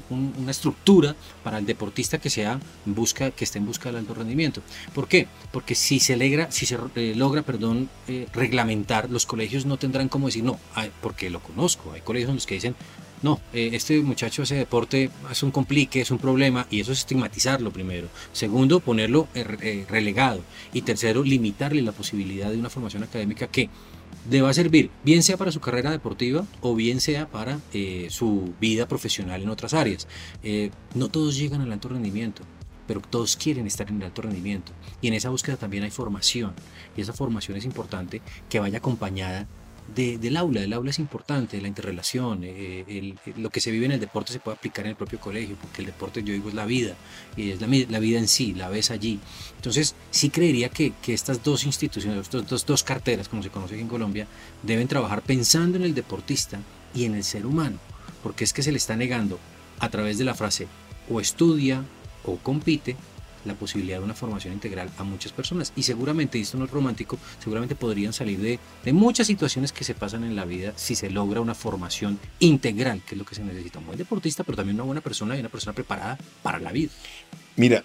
un- 0.10 0.18
un- 0.18 0.34
una 0.38 0.52
estructura 0.52 1.16
para 1.44 1.58
el 1.58 1.66
deportista 1.66 2.18
que 2.20 2.30
sea 2.30 2.60
busca, 2.86 3.32
que 3.32 3.44
esté 3.44 3.58
en 3.60 3.66
busca 3.66 3.90
del 3.90 3.98
alto 4.00 4.14
rendimiento. 4.14 4.62
¿Por 4.94 5.08
qué? 5.08 5.28
Porque 5.52 5.76
si 5.76 6.00
se 6.00 6.16
logra, 6.16 6.52
si 6.52 6.66
se 6.66 6.78
eh, 6.96 7.14
logra, 7.16 7.42
perdón, 7.42 7.90
eh, 8.08 8.28
reglamentar, 8.34 9.10
los 9.10 9.26
colegios 9.26 9.66
no 9.66 9.78
tendrán 9.78 10.10
como 10.10 10.28
decir, 10.28 10.44
no, 10.44 10.60
porque 11.02 11.30
lo 11.30 11.40
conozco. 11.42 11.92
Hay 11.94 12.02
colegios 12.02 12.30
en 12.30 12.36
los 12.36 12.46
que 12.46 12.56
dicen, 12.56 12.76
no, 13.22 13.40
eh, 13.54 13.72
este 13.74 14.00
muchacho 14.02 14.44
hace 14.44 14.56
deporte, 14.56 15.10
es 15.32 15.44
un 15.44 15.52
complique, 15.52 16.02
es 16.02 16.12
un 16.12 16.18
problema, 16.18 16.68
y 16.70 16.80
eso 16.80 16.92
es 16.92 17.00
estigmatizarlo 17.00 17.72
primero. 17.72 18.08
Segundo, 18.34 18.80
ponerlo 18.80 19.28
eh, 19.34 19.46
eh, 19.62 19.86
relegado. 19.90 20.42
Y 20.74 20.82
tercero, 20.82 21.24
limitarle 21.24 21.82
la 21.82 21.92
posibilidad 21.92 22.52
de 22.52 22.58
una 22.58 22.70
formación 22.70 23.04
académica 23.04 23.48
que 23.48 23.70
deba 24.30 24.54
servir, 24.54 24.90
bien 25.04 25.24
sea 25.24 25.38
para 25.38 25.52
su 25.52 25.60
carrera 25.60 25.92
deportiva 25.92 26.46
o 26.62 26.76
bien 26.76 27.00
sea 27.00 27.28
para 27.30 27.60
eh, 27.74 28.08
su 28.10 28.54
vida 28.60 28.88
profesional 28.88 29.42
en 29.42 29.50
otras 29.50 29.74
áreas. 29.74 30.08
No 30.94 31.10
todos 31.10 31.38
llegan 31.38 31.62
al 31.62 31.72
alto 31.72 31.90
rendimiento, 31.90 32.44
pero 32.88 33.02
todos 33.02 33.36
quieren 33.36 33.68
estar 33.68 33.90
en 33.90 33.98
el 33.98 34.04
alto 34.04 34.22
rendimiento. 34.24 34.72
Y 35.02 35.08
en 35.08 35.14
esa 35.14 35.30
búsqueda 35.30 35.58
también 35.58 35.84
hay 35.84 35.92
formación. 35.92 36.54
Y 36.96 37.02
esa 37.02 37.14
formación 37.14 37.58
es 37.58 37.66
importante 37.66 38.22
que 38.50 38.60
vaya 38.60 38.80
acompañada 38.80 39.48
de- 39.94 40.18
del 40.18 40.38
aula. 40.38 40.62
El 40.64 40.74
aula 40.74 40.90
es 40.90 41.00
importante, 41.00 41.62
la 41.62 41.68
interrelación, 41.68 42.42
eh, 42.44 43.14
lo 43.38 43.50
que 43.50 43.62
se 43.62 43.72
vive 43.72 43.86
en 43.86 43.92
el 43.92 44.00
deporte 44.00 44.34
se 44.34 44.40
puede 44.40 44.58
aplicar 44.58 44.86
en 44.86 44.92
el 44.92 44.96
propio 44.96 45.20
colegio, 45.20 45.56
porque 45.62 45.82
el 45.82 45.88
deporte, 45.88 46.24
yo 46.24 46.34
digo, 46.34 46.50
es 46.50 46.56
la 46.56 46.66
vida, 46.66 46.96
y 47.38 47.52
es 47.52 47.62
la 47.62 48.00
vida 48.00 48.20
en 48.20 48.28
sí, 48.28 48.54
la 48.54 48.70
ves 48.70 48.92
allí. 48.92 49.20
Entonces, 49.58 49.96
sí 50.12 50.30
creería 50.30 50.70
que, 50.70 50.94
que 51.02 51.14
estas 51.14 51.44
dos 51.44 51.66
instituciones, 51.66 52.22
estas 52.22 52.48
dos, 52.48 52.66
dos 52.66 52.84
carteras, 52.84 53.28
como 53.30 53.44
se 53.44 53.50
conoce 53.50 53.76
aquí 53.76 53.82
en 53.82 53.88
Colombia, 53.90 54.28
deben 54.64 54.88
trabajar 54.88 55.22
pensando 55.22 55.78
en 55.78 55.84
el 55.84 55.94
deportista 55.94 56.60
y 56.94 57.06
en 57.06 57.16
el 57.16 57.24
ser 57.24 57.46
humano, 57.46 57.78
porque 58.24 58.44
es 58.44 58.54
que 58.54 58.64
se 58.64 58.72
le 58.72 58.78
está 58.78 58.96
negando 58.96 59.40
a 59.80 59.90
través 59.90 60.18
de 60.18 60.24
la 60.24 60.34
frase 60.36 60.68
o 61.10 61.20
estudia 61.20 61.84
o 62.24 62.38
compite 62.38 62.96
la 63.46 63.56
posibilidad 63.56 64.00
de 64.00 64.04
una 64.04 64.14
formación 64.14 64.54
integral 64.54 64.90
a 64.98 65.04
muchas 65.04 65.32
personas. 65.32 65.74
Y 65.76 65.84
seguramente, 65.84 66.38
y 66.38 66.42
esto 66.42 66.58
no 66.58 66.66
es 66.66 66.72
romántico, 66.72 67.18
seguramente 67.40 67.76
podrían 67.76 68.14
salir 68.14 68.40
de, 68.40 68.60
de 68.84 68.94
muchas 68.94 69.28
situaciones 69.28 69.72
que 69.72 69.84
se 69.84 69.94
pasan 69.94 70.24
en 70.24 70.36
la 70.36 70.46
vida 70.46 70.74
si 70.76 70.96
se 70.96 71.10
logra 71.10 71.42
una 71.42 71.56
formación 71.56 72.20
integral, 72.40 73.02
que 73.06 73.16
es 73.16 73.20
lo 73.20 73.26
que 73.26 73.36
se 73.36 73.44
necesita. 73.44 73.80
Un 73.80 73.88
buen 73.88 73.98
deportista, 73.98 74.44
pero 74.44 74.56
también 74.56 74.76
una 74.76 74.84
buena 74.84 75.02
persona 75.02 75.36
y 75.36 75.40
una 75.40 75.50
persona 75.50 75.74
preparada 75.74 76.18
para 76.42 76.60
la 76.60 76.72
vida. 76.72 76.92
Mira, 77.56 77.84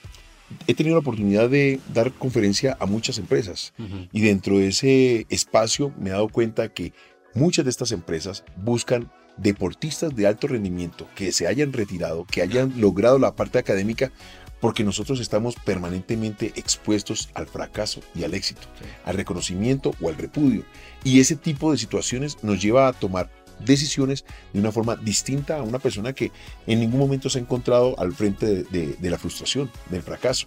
he 0.66 0.74
tenido 0.74 0.96
la 0.96 1.00
oportunidad 1.00 1.48
de 1.48 1.80
dar 1.92 2.12
conferencia 2.12 2.76
a 2.80 2.86
muchas 2.86 3.18
empresas. 3.18 3.72
Y 4.12 4.20
dentro 4.20 4.58
de 4.58 4.68
ese 4.68 5.26
espacio 5.28 5.92
me 5.98 6.10
he 6.10 6.12
dado 6.12 6.28
cuenta 6.28 6.68
que 6.68 6.92
muchas 7.34 7.64
de 7.64 7.70
estas 7.70 7.92
empresas 7.92 8.44
buscan 8.56 9.10
deportistas 9.36 10.14
de 10.14 10.26
alto 10.26 10.48
rendimiento 10.48 11.08
que 11.14 11.32
se 11.32 11.46
hayan 11.46 11.72
retirado, 11.72 12.26
que 12.26 12.42
hayan 12.42 12.80
logrado 12.80 13.18
la 13.18 13.36
parte 13.36 13.58
académica 13.58 14.12
porque 14.60 14.84
nosotros 14.84 15.20
estamos 15.20 15.56
permanentemente 15.56 16.52
expuestos 16.56 17.30
al 17.34 17.46
fracaso 17.46 18.00
y 18.14 18.24
al 18.24 18.34
éxito, 18.34 18.62
al 19.04 19.16
reconocimiento 19.16 19.92
o 20.00 20.08
al 20.08 20.16
repudio. 20.16 20.64
Y 21.04 21.20
ese 21.20 21.36
tipo 21.36 21.72
de 21.72 21.78
situaciones 21.78 22.38
nos 22.42 22.60
lleva 22.60 22.88
a 22.88 22.92
tomar 22.92 23.30
decisiones 23.64 24.24
de 24.52 24.60
una 24.60 24.72
forma 24.72 24.96
distinta 24.96 25.58
a 25.58 25.62
una 25.62 25.78
persona 25.78 26.12
que 26.12 26.32
en 26.66 26.80
ningún 26.80 26.98
momento 26.98 27.28
se 27.28 27.38
ha 27.38 27.42
encontrado 27.42 27.98
al 27.98 28.12
frente 28.12 28.64
de, 28.64 29.10
la 29.10 29.18
frustración, 29.18 29.70
del 29.90 30.02
fracaso. 30.02 30.46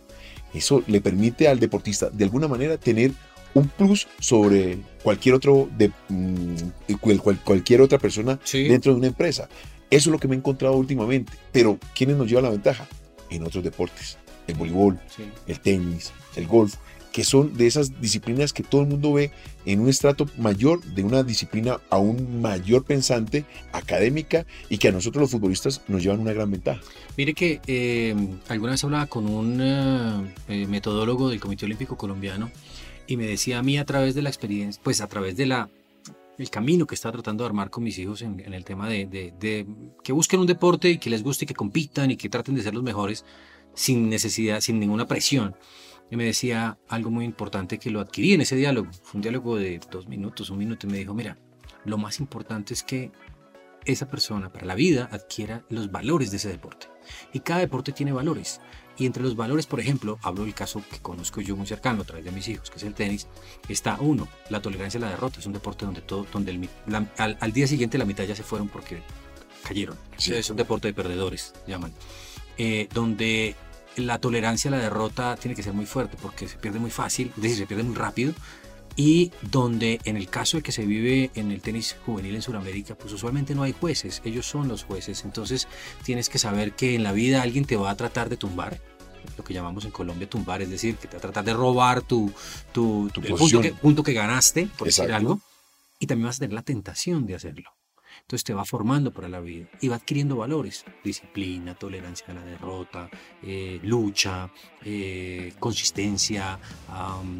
Eso 0.53 0.84
le 0.88 1.01
permite 1.01 1.48
al 1.48 1.60
deportista 1.60 2.10
de 2.10 2.24
alguna 2.24 2.48
manera 2.48 2.77
tener 2.77 3.12
un 3.55 3.67
plus 3.67 4.08
sobre 4.20 4.79
cualquier 5.03 5.36
otro 5.36 5.70
de, 5.77 5.91
mm, 6.10 6.55
cualquier 7.43 7.82
otra 7.82 8.00
persona 8.00 8.39
dentro 8.51 8.93
de 8.93 8.98
una 8.98 9.08
empresa. 9.08 9.48
Eso 9.89 10.10
es 10.10 10.12
lo 10.12 10.17
que 10.17 10.27
me 10.27 10.36
he 10.36 10.39
encontrado 10.39 10.75
últimamente. 10.75 11.34
Pero 11.51 11.77
¿quiénes 11.93 12.17
nos 12.17 12.27
llevan 12.27 12.46
la 12.46 12.50
ventaja? 12.50 12.88
En 13.30 13.44
otros 13.44 13.63
deportes. 13.63 14.18
El 14.48 14.56
voleibol, 14.56 15.00
el 15.48 15.60
tenis, 15.60 16.12
el 16.36 16.48
golf 16.48 16.75
que 17.13 17.24
son 17.24 17.56
de 17.56 17.68
esas 17.68 18.01
disciplinas 18.01 18.51
que 18.51 18.63
todo 18.63 18.82
el 18.82 18.88
mundo 18.88 19.13
ve 19.13 19.32
en 19.65 19.80
un 19.80 19.88
estrato 19.88 20.25
mayor 20.38 20.84
de 20.84 21.03
una 21.03 21.22
disciplina 21.22 21.80
aún 21.92 22.42
mayor 22.42 22.84
pensante, 22.84 23.46
académica, 23.72 24.48
y 24.68 24.80
que 24.80 24.88
a 24.88 24.92
nosotros 24.92 25.22
los 25.22 25.32
futbolistas 25.32 25.82
nos 25.88 26.01
llevan 26.01 26.20
una 26.20 26.34
gran 26.34 26.50
ventaja. 26.50 26.82
Mire 27.15 27.36
que 27.36 27.62
eh, 27.68 28.15
alguna 28.50 28.72
vez 28.72 28.84
hablaba 28.84 29.06
con 29.06 29.27
un 29.27 29.60
eh, 29.62 30.34
eh, 30.50 30.65
metodólogo 30.68 31.30
del 31.30 31.39
Comité 31.39 31.65
Olímpico 31.65 31.98
Colombiano 31.98 32.50
y 33.06 33.15
me 33.15 33.27
decía 33.27 33.60
a 33.60 33.63
mí 33.63 33.77
a 33.77 33.86
través 33.86 34.15
de 34.15 34.24
la 34.24 34.30
experiencia, 34.30 34.82
pues 34.84 35.00
a 35.00 35.08
través 35.08 35.38
de 35.38 35.46
la 35.46 35.70
el 36.38 36.50
camino 36.50 36.86
que 36.86 36.96
está 36.96 37.12
tratando 37.12 37.44
de 37.44 37.48
armar 37.48 37.70
con 37.70 37.84
mis 37.84 37.98
hijos 38.00 38.22
en, 38.22 38.40
el 38.54 38.66
tema 38.66 38.90
de, 38.90 39.06
de, 39.06 39.68
que 40.04 40.13
busquen 40.13 40.40
un 40.40 40.48
deporte 40.48 40.90
y 40.90 40.98
que 40.98 41.10
les 41.10 41.24
guste 41.24 41.46
y 41.46 41.48
que 41.48 41.54
compitan 41.54 42.12
y 42.12 42.18
que 42.18 42.30
traten 42.30 42.56
de 42.56 42.63
ser 42.63 42.74
los 42.74 42.84
mejores 42.84 43.25
sin 43.74 44.10
necesidad, 44.10 44.62
sin 44.62 44.80
ninguna 44.80 45.08
presión 45.08 45.56
y 46.13 46.16
me 46.16 46.25
decía 46.25 46.78
algo 46.90 47.10
muy 47.10 47.25
importante 47.25 47.80
que 47.80 47.90
lo 47.90 48.00
adquirí 48.00 48.34
en 48.34 48.42
ese 48.42 48.56
diálogo. 48.56 48.92
Fue 49.02 49.18
un 49.18 49.24
diálogo 49.24 49.56
de 49.56 49.80
dos 49.90 50.08
minutos, 50.08 50.52
un 50.52 50.60
minuto, 50.60 50.86
y 50.86 50.92
me 50.92 51.00
dijo, 51.00 51.16
mira, 51.16 51.38
lo 51.86 51.98
más 51.98 52.20
importante 52.20 52.75
es 52.75 52.84
que 52.84 53.12
esa 53.86 54.10
persona 54.10 54.52
para 54.52 54.66
la 54.66 54.75
vida 54.75 55.10
adquiera 55.12 55.63
los 55.70 55.92
valores 55.92 56.32
de 56.32 56.38
ese 56.38 56.50
deporte. 56.50 56.88
Y 57.34 57.42
cada 57.42 57.60
deporte 57.60 57.92
tiene 57.92 58.12
valores. 58.12 58.62
Y 58.98 59.06
entre 59.06 59.24
los 59.24 59.36
valores, 59.36 59.66
por 59.66 59.80
ejemplo, 59.80 60.20
hablo 60.22 60.44
del 60.44 60.54
caso 60.54 60.84
que 60.90 61.00
conozco 61.00 61.42
yo 61.42 61.56
muy 61.56 61.66
cercano 61.66 62.04
a 62.04 62.06
través 62.06 62.25
de 62.25 62.32
mis 62.32 62.48
hijos, 62.48 62.70
que 62.70 62.78
es 62.78 62.84
el 62.84 62.94
tenis, 62.94 63.28
está 63.68 63.98
uno, 64.00 64.28
la 64.50 64.62
tolerancia 64.62 65.00
a 65.00 65.02
la 65.02 65.10
derrota. 65.10 65.40
Es 65.40 65.46
un 65.46 65.54
deporte 65.54 65.86
donde 65.86 66.02
todo, 66.02 66.28
donde 66.32 66.70
al, 67.18 67.52
día 67.54 67.68
siguiente 67.68 67.98
la 67.98 68.06
mitad 68.06 68.24
ya 68.24 68.36
se 68.36 68.44
fueron 68.44 68.70
porque 68.70 69.02
cayeron. 69.63 69.98
Es 70.18 70.50
un 70.50 70.58
deporte 70.58 70.90
de 70.90 70.94
perdedores, 70.94 71.54
llaman. 71.68 71.92
Eh, 72.58 72.88
donde 72.94 73.56
la 73.96 74.20
tolerancia 74.20 74.70
a 74.70 74.72
la 74.72 74.78
derrota 74.78 75.36
tiene 75.38 75.56
que 75.56 75.63
ser 75.63 75.74
muy 75.74 75.86
fuerte 75.86 76.18
porque 76.22 76.48
se 76.48 76.58
pierde 76.58 76.80
muy 76.80 76.92
fácil, 76.92 77.32
es 77.36 77.42
decir, 77.42 77.58
se 77.58 77.66
pierde 77.66 77.84
muy 77.84 77.96
rápido. 77.96 78.34
Y 78.96 79.32
donde 79.42 80.00
en 80.06 80.18
el 80.18 80.30
caso 80.30 80.58
de 80.58 80.64
que 80.64 80.72
se 80.72 80.86
vive 80.86 81.32
en 81.36 81.52
el 81.52 81.62
tenis 81.62 81.96
juvenil 82.06 82.36
en 82.36 82.42
Sudamérica, 82.42 82.96
pues 82.96 83.12
usualmente 83.14 83.56
no 83.56 83.64
hay 83.64 83.74
jueces, 83.74 84.22
ellos 84.24 84.46
son 84.46 84.68
los 84.68 84.84
jueces. 84.84 85.24
Entonces 85.26 85.68
tienes 86.04 86.30
que 86.30 86.38
saber 86.38 86.74
que 86.74 86.96
en 86.96 87.04
la 87.04 87.12
vida 87.12 87.42
alguien 87.42 87.66
te 87.66 87.76
va 87.76 87.90
a 87.90 87.96
tratar 87.96 88.30
de 88.30 88.38
tumbar, 88.38 88.80
lo 89.38 89.44
que 89.44 89.54
llamamos 89.54 89.86
en 89.86 89.92
Colombia 89.92 90.30
tumbar, 90.30 90.62
es 90.62 90.70
decir, 90.70 90.98
que 90.98 91.08
te 91.08 91.16
va 91.16 91.20
a 91.20 91.22
tratar 91.22 91.46
de 91.46 91.54
robar 91.54 92.02
tu, 92.02 92.32
tu, 92.72 93.10
punto, 93.14 93.62
que, 93.62 93.74
punto, 93.74 94.04
que, 94.04 94.14
ganaste, 94.14 94.68
por 94.78 94.88
decir 94.88 95.12
algo, 95.12 95.40
y 96.00 96.08
también 96.08 96.28
vas 96.28 96.38
a 96.38 96.40
tener 96.40 96.54
la 96.54 96.64
tentación 96.64 97.26
de 97.26 97.36
hacerlo. 97.36 97.72
Entonces 98.22 98.43
te 98.43 98.53
va 98.53 98.65
formando 98.65 99.12
para 99.12 99.27
la 99.27 99.39
vida 99.39 99.67
y 99.82 99.88
va 99.88 99.98
adquiriendo 99.98 100.36
valores, 100.36 100.86
disciplina, 101.03 101.75
tolerancia 101.75 102.27
a 102.29 102.34
la 102.34 102.43
derrota, 102.43 103.10
eh, 103.41 103.79
lucha, 103.84 104.50
eh, 104.84 105.53
consistencia, 105.60 106.60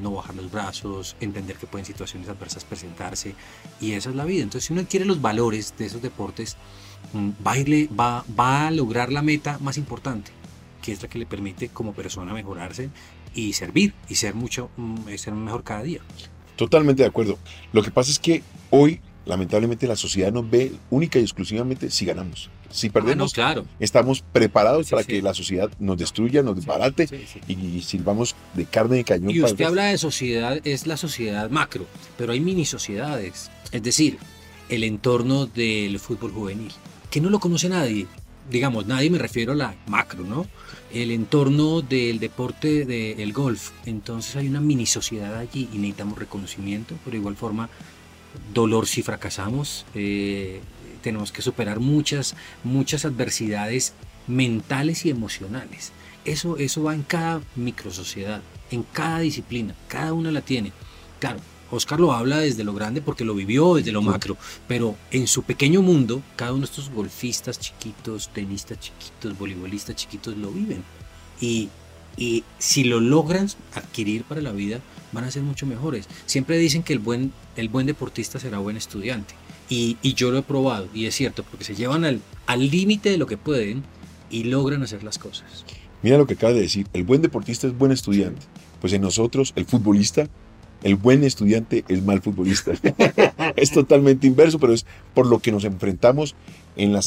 no 0.01 0.12
bajar 0.12 0.36
los 0.36 0.51
brazos, 0.51 1.15
entender 1.20 1.56
que 1.58 1.68
pueden 1.68 1.86
situaciones 1.86 2.30
adversas 2.30 2.65
presentarse 2.65 3.36
y 3.80 3.94
esa 3.94 4.10
es 4.10 4.15
la 4.15 4.25
vida. 4.25 4.44
Entonces 4.44 4.65
si 4.65 4.74
uno 4.74 4.82
adquiere 4.82 5.06
los 5.06 5.22
valores 5.22 5.74
de 5.77 5.86
esos 5.86 6.01
deportes, 6.01 6.58
mm, 7.13 7.30
va, 7.46 8.25
va, 8.39 8.68
a 8.68 8.72
lograr 8.72 9.12
la 9.12 9.22
meta 9.22 9.60
más 9.60 9.77
importante, 9.77 10.32
que 10.82 10.92
es 10.92 11.01
la 11.01 11.08
que 11.08 11.20
le 11.20 11.25
permite 11.25 11.70
como 11.70 11.94
persona 11.94 12.34
mejorarse 12.34 12.89
y 13.34 13.53
servir 13.53 13.94
y 14.10 14.15
ser 14.15 14.36
mucho, 14.36 14.70
mm, 14.77 15.10
ser 15.18 15.34
mejor 15.34 15.63
cada 15.63 15.84
día. 15.84 16.01
Totalmente 16.56 17.03
de 17.03 17.10
acuerdo. 17.10 17.39
Lo 17.72 17.82
que 17.82 17.92
pasa 17.92 18.12
es 18.12 18.20
que 18.20 18.44
hoy 18.70 19.01
lamentablemente 19.25 19.88
la 19.88 19.96
sociedad 19.96 20.32
nos 20.32 20.50
ve 20.50 20.72
única 20.89 21.20
y 21.20 21.22
exclusivamente 21.22 21.89
si 21.89 22.06
ganamos. 22.06 22.50
Si 22.70 22.88
ah, 22.88 22.92
perdemos, 22.92 23.34
claro. 23.34 23.65
estamos 23.80 24.24
preparados 24.34 24.89
para 24.89 25.03
que 25.03 25.22
la 25.22 25.34
sociedad 25.34 25.70
nos 25.80 25.98
destruya, 25.98 26.42
nos 26.42 26.56
desbarate 26.56 27.08
y, 27.48 27.82
sirvamos 27.82 28.36
de 28.53 28.65
carne 28.65 28.98
de 28.98 29.03
cañón. 29.03 29.32
Y 29.32 29.42
usted 29.42 29.65
habla 29.65 29.86
de 29.86 29.98
sociedad, 29.98 30.60
es 30.63 30.88
la 30.88 30.98
sociedad 30.98 31.50
macro, 31.50 31.86
pero 32.18 32.34
hay 32.34 32.39
mini 32.39 32.65
sociedades. 32.65 33.51
Es 33.72 33.84
decir, 33.84 34.18
el 34.70 34.84
entorno 34.84 35.46
del 35.46 36.00
fútbol 36.00 36.32
juvenil, 36.32 36.72
que 37.12 37.22
no 37.22 37.30
lo 37.30 37.39
conoce 37.39 37.70
nadie. 37.70 38.08
Digamos, 38.50 38.88
nadie 38.88 39.10
me 39.10 39.20
refiero 39.20 39.53
a 39.53 39.56
la 39.56 39.75
macro, 39.88 40.24
¿no? 40.24 40.48
El 40.92 41.12
entorno 41.12 41.82
del 41.82 42.20
deporte 42.20 42.86
del 42.86 43.34
golf. 43.34 43.72
Entonces 43.86 44.36
hay 44.36 44.48
una 44.48 44.60
mini 44.60 44.86
sociedad 44.86 45.38
allí 45.38 45.70
y 45.72 45.77
necesitamos 45.77 46.18
reconocimiento, 46.18 46.96
pero 47.06 47.13
de 47.13 47.20
igual 47.20 47.36
forma 47.36 47.70
dolor 48.54 48.88
si 48.88 49.02
fracasamos, 49.04 49.86
eh, 49.96 50.62
tenemos 51.02 51.32
que 51.32 51.42
superar 51.42 51.80
muchas, 51.80 52.36
muchas 52.63 53.06
adversidades 53.06 53.94
mentales 54.28 55.06
y 55.06 55.10
emocionales. 55.10 55.92
Eso, 56.25 56.58
eso 56.58 56.84
va 56.84 56.96
en 56.96 57.04
cada 57.04 57.42
microsociedad, 57.56 58.42
en 58.72 58.84
cada 58.84 59.20
disciplina, 59.20 59.75
cada 59.88 60.13
una 60.13 60.32
la 60.32 60.42
tiene. 60.42 60.72
Claro, 61.20 61.40
Oscar 61.72 62.00
lo 62.00 62.13
habla 62.13 62.38
desde 62.38 62.63
lo 62.63 62.74
grande 62.74 63.02
porque 63.02 63.25
lo 63.25 63.34
vivió 63.34 63.75
desde 63.75 63.92
lo 63.92 64.02
macro, 64.02 64.38
pero 64.68 64.96
en 65.12 65.28
su 65.28 65.44
pequeño 65.44 65.82
mundo, 65.82 66.22
cada 66.36 66.52
uno 66.52 66.62
de 66.62 66.66
estos 66.66 66.90
golfistas 66.90 67.60
chiquitos, 67.60 68.30
tenistas 68.30 68.80
chiquitos, 68.80 69.38
voleibolistas 69.38 69.96
chiquitos 69.96 70.38
lo 70.38 70.52
viven. 70.52 70.84
Y, 71.42 71.70
y 72.17 72.43
si 72.58 72.84
lo 72.84 73.00
logran 73.00 73.48
adquirir 73.74 74.24
para 74.24 74.41
la 74.41 74.51
vida, 74.51 74.79
van 75.12 75.24
a 75.24 75.32
ser 75.32 75.43
mucho 75.43 75.65
mejores. 75.65 76.08
Siempre 76.25 76.58
dicen 76.58 76.84
que 76.84 76.93
el 76.93 77.00
buen, 77.00 77.32
el 77.55 77.70
buen 77.70 77.86
deportista 77.86 78.39
será 78.39 78.60
buen 78.60 78.77
estudiante. 78.77 79.36
Y, 79.70 79.98
y 80.01 80.13
yo 80.13 80.32
lo 80.32 80.39
he 80.39 80.43
probado, 80.43 80.88
y 80.93 81.05
es 81.05 81.15
cierto, 81.15 81.43
porque 81.43 81.63
se 81.63 81.75
llevan 81.75 82.05
al 82.05 82.70
límite 82.70 83.10
de 83.10 83.17
lo 83.17 83.25
que 83.25 83.38
pueden 83.38 83.84
y 84.29 84.43
logran 84.43 84.84
hacer 84.84 85.03
las 85.03 85.17
cosas. 85.17 85.65
Mira 86.01 86.17
lo 86.17 86.27
que 86.27 86.34
acaba 86.34 86.53
de 86.53 86.62
decir, 86.62 86.88
el 86.93 87.03
buen 87.03 87.22
deportista 87.22 87.67
es 87.67 87.77
buen 87.77 87.91
estudiante. 87.91 88.41
Pues 88.82 88.91
en 88.91 89.01
nosotros, 89.01 89.53
el 89.55 89.65
futbolista, 89.65 90.27
el 90.84 90.96
buen 90.96 91.24
estudiante 91.24 91.84
es 91.88 92.04
mal 92.04 92.22
futbolista. 92.22 92.74
es 93.56 93.72
totalmente 93.72 94.28
inverso, 94.28 94.60
pero 94.60 94.74
es 94.74 94.86
por 95.13 95.25
lo 95.25 95.40
que 95.40 95.52
nos 95.52 95.63
enfrentamos 95.63 96.36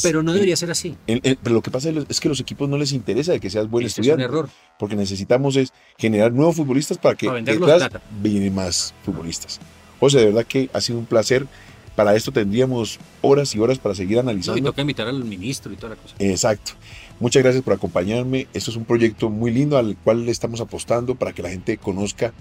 pero 0.01 0.23
no 0.23 0.33
debería 0.33 0.55
ser 0.55 0.71
así. 0.71 0.95
pero 1.05 1.55
lo 1.55 1.61
que 1.61 1.71
pasa 1.71 1.89
es 1.89 2.19
que 2.19 2.27
a 2.27 2.29
los 2.29 2.39
equipos 2.39 2.69
no 2.69 2.77
les 2.77 2.93
interesa 2.93 3.33
de 3.33 3.39
que 3.39 3.49
seas 3.49 3.69
buen 3.69 3.85
estudiante. 3.85 4.23
Es 4.23 4.29
un 4.29 4.35
error. 4.35 4.49
Porque 4.79 4.95
necesitamos 4.95 5.55
es 5.55 5.73
generar 5.97 6.31
nuevos 6.31 6.55
futbolistas 6.55 6.97
para 6.97 7.15
que 7.15 7.29
detrás 7.29 7.89
vienen 8.21 8.53
más 8.55 8.93
futbolistas. 9.03 9.59
O 9.99 10.09
sea, 10.09 10.21
de 10.21 10.27
verdad 10.27 10.45
que 10.45 10.69
ha 10.73 10.81
sido 10.81 10.99
un 10.99 11.05
placer. 11.05 11.47
Para 11.95 12.15
esto 12.15 12.31
tendríamos 12.31 12.99
horas 13.21 13.55
y 13.55 13.59
horas 13.59 13.79
para 13.79 13.95
seguir 13.95 14.19
analizando. 14.19 14.59
y 14.59 14.61
toca 14.61 14.81
invitar 14.81 15.07
al 15.07 15.23
ministro 15.23 15.73
y 15.73 15.77
toda 15.77 15.95
la 15.95 15.95
cosa. 15.95 16.13
Exacto. 16.19 16.73
Muchas 17.19 17.41
gracias 17.41 17.63
por 17.63 17.73
acompañarme. 17.73 18.47
Esto 18.53 18.69
es 18.69 18.77
un 18.77 18.85
proyecto 18.85 19.31
muy 19.31 19.49
lindo 19.49 19.79
al 19.79 19.97
cual 19.97 20.23
le 20.23 20.31
estamos 20.31 20.61
apostando 20.61 21.15
para 21.15 21.33
que 21.33 21.41
la 21.41 21.49
gente 21.49 21.79
conozca 21.79 22.33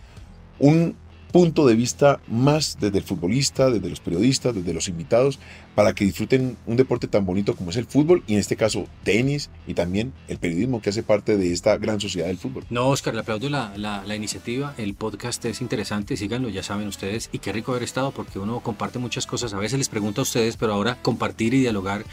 un 0.59 0.95
punto 1.33 1.67
de 1.67 1.75
vista 1.75 2.21
más 2.29 2.79
desde 2.81 2.99
el 2.99 3.05
futbolista, 3.05 3.71
desde 3.71 3.91
los 3.91 4.01
periodistas, 4.01 4.55
desde 4.55 4.73
los 4.73 4.89
invitados, 4.89 5.39
para 5.75 5.95
que 5.95 6.05
disfruten 6.05 6.57
un 6.67 6.77
deporte 6.77 7.07
tan 7.07 7.27
bonito 7.27 7.55
como 7.55 7.71
es 7.71 7.77
el 7.77 7.85
fútbol 7.85 8.25
y 8.27 8.33
en 8.35 8.41
este 8.41 8.57
caso 8.57 8.87
tenis 9.05 9.51
y 9.67 9.75
también 9.75 10.13
el 10.29 10.39
periodismo 10.39 10.81
que 10.81 10.91
hace 10.91 11.03
parte 11.03 11.37
de 11.37 11.53
esta 11.53 11.77
gran 11.77 12.01
sociedad 12.01 12.29
del 12.29 12.39
fútbol. 12.39 12.65
No, 12.71 12.89
Oscar, 12.89 13.15
le 13.15 13.21
aplaudo 13.21 13.51
la, 13.51 13.73
la, 13.77 14.17
iniciativa, 14.17 14.75
el 14.79 14.95
podcast 14.95 15.45
es 15.45 15.61
interesante, 15.61 16.17
síganlo, 16.17 16.49
ya 16.49 16.63
saben 16.63 16.89
ustedes, 16.89 17.29
y 17.33 17.41
qué 17.41 17.53
rico 17.53 17.73
haber 17.73 17.83
estado 17.83 18.11
porque 18.13 18.39
uno 18.39 18.61
comparte 18.61 18.99
muchas 18.99 19.27
cosas, 19.27 19.53
a 19.53 19.59
veces 19.59 19.79
les 19.79 19.91
pregunto 19.91 20.23
a 20.23 20.23
ustedes, 20.23 20.57
pero 20.57 20.73
ahora 20.73 20.97
compartir 21.03 21.53
y 21.53 21.61
dialogar 21.61 22.05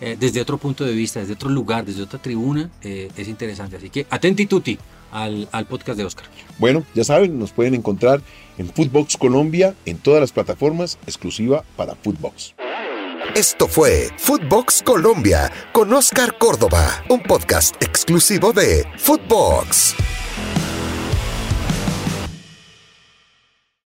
eh, 0.00 0.16
desde 0.18 0.40
otro 0.40 0.58
punto 0.58 0.84
de 0.84 0.92
vista, 0.92 1.20
desde 1.20 1.34
otro 1.34 1.48
lugar, 1.48 1.84
desde 1.84 2.02
otra 2.02 2.20
tribuna, 2.20 2.70
eh, 2.82 3.08
es 3.16 3.28
interesante. 3.28 3.76
Así 3.76 3.88
que 3.88 4.06
atenti 4.10 4.46
tutti 4.46 4.76
al, 5.12 5.48
al 5.52 5.66
podcast 5.66 5.98
de 5.98 6.04
Oscar. 6.04 6.26
Bueno, 6.58 6.84
ya 6.94 7.04
saben, 7.04 7.38
nos 7.38 7.52
pueden 7.52 7.74
encontrar 7.74 8.20
en 8.58 8.68
Footbox 8.68 9.16
Colombia 9.16 9.74
en 9.86 9.98
todas 9.98 10.20
las 10.20 10.32
plataformas 10.32 10.98
exclusiva 11.06 11.64
para 11.76 11.94
Footbox. 11.94 12.54
Esto 13.34 13.66
fue 13.66 14.10
Footbox 14.18 14.82
Colombia 14.82 15.50
con 15.72 15.92
Oscar 15.92 16.36
Córdoba, 16.38 17.02
un 17.08 17.22
podcast 17.22 17.80
exclusivo 17.82 18.52
de 18.52 18.84
Footbox. 18.98 19.94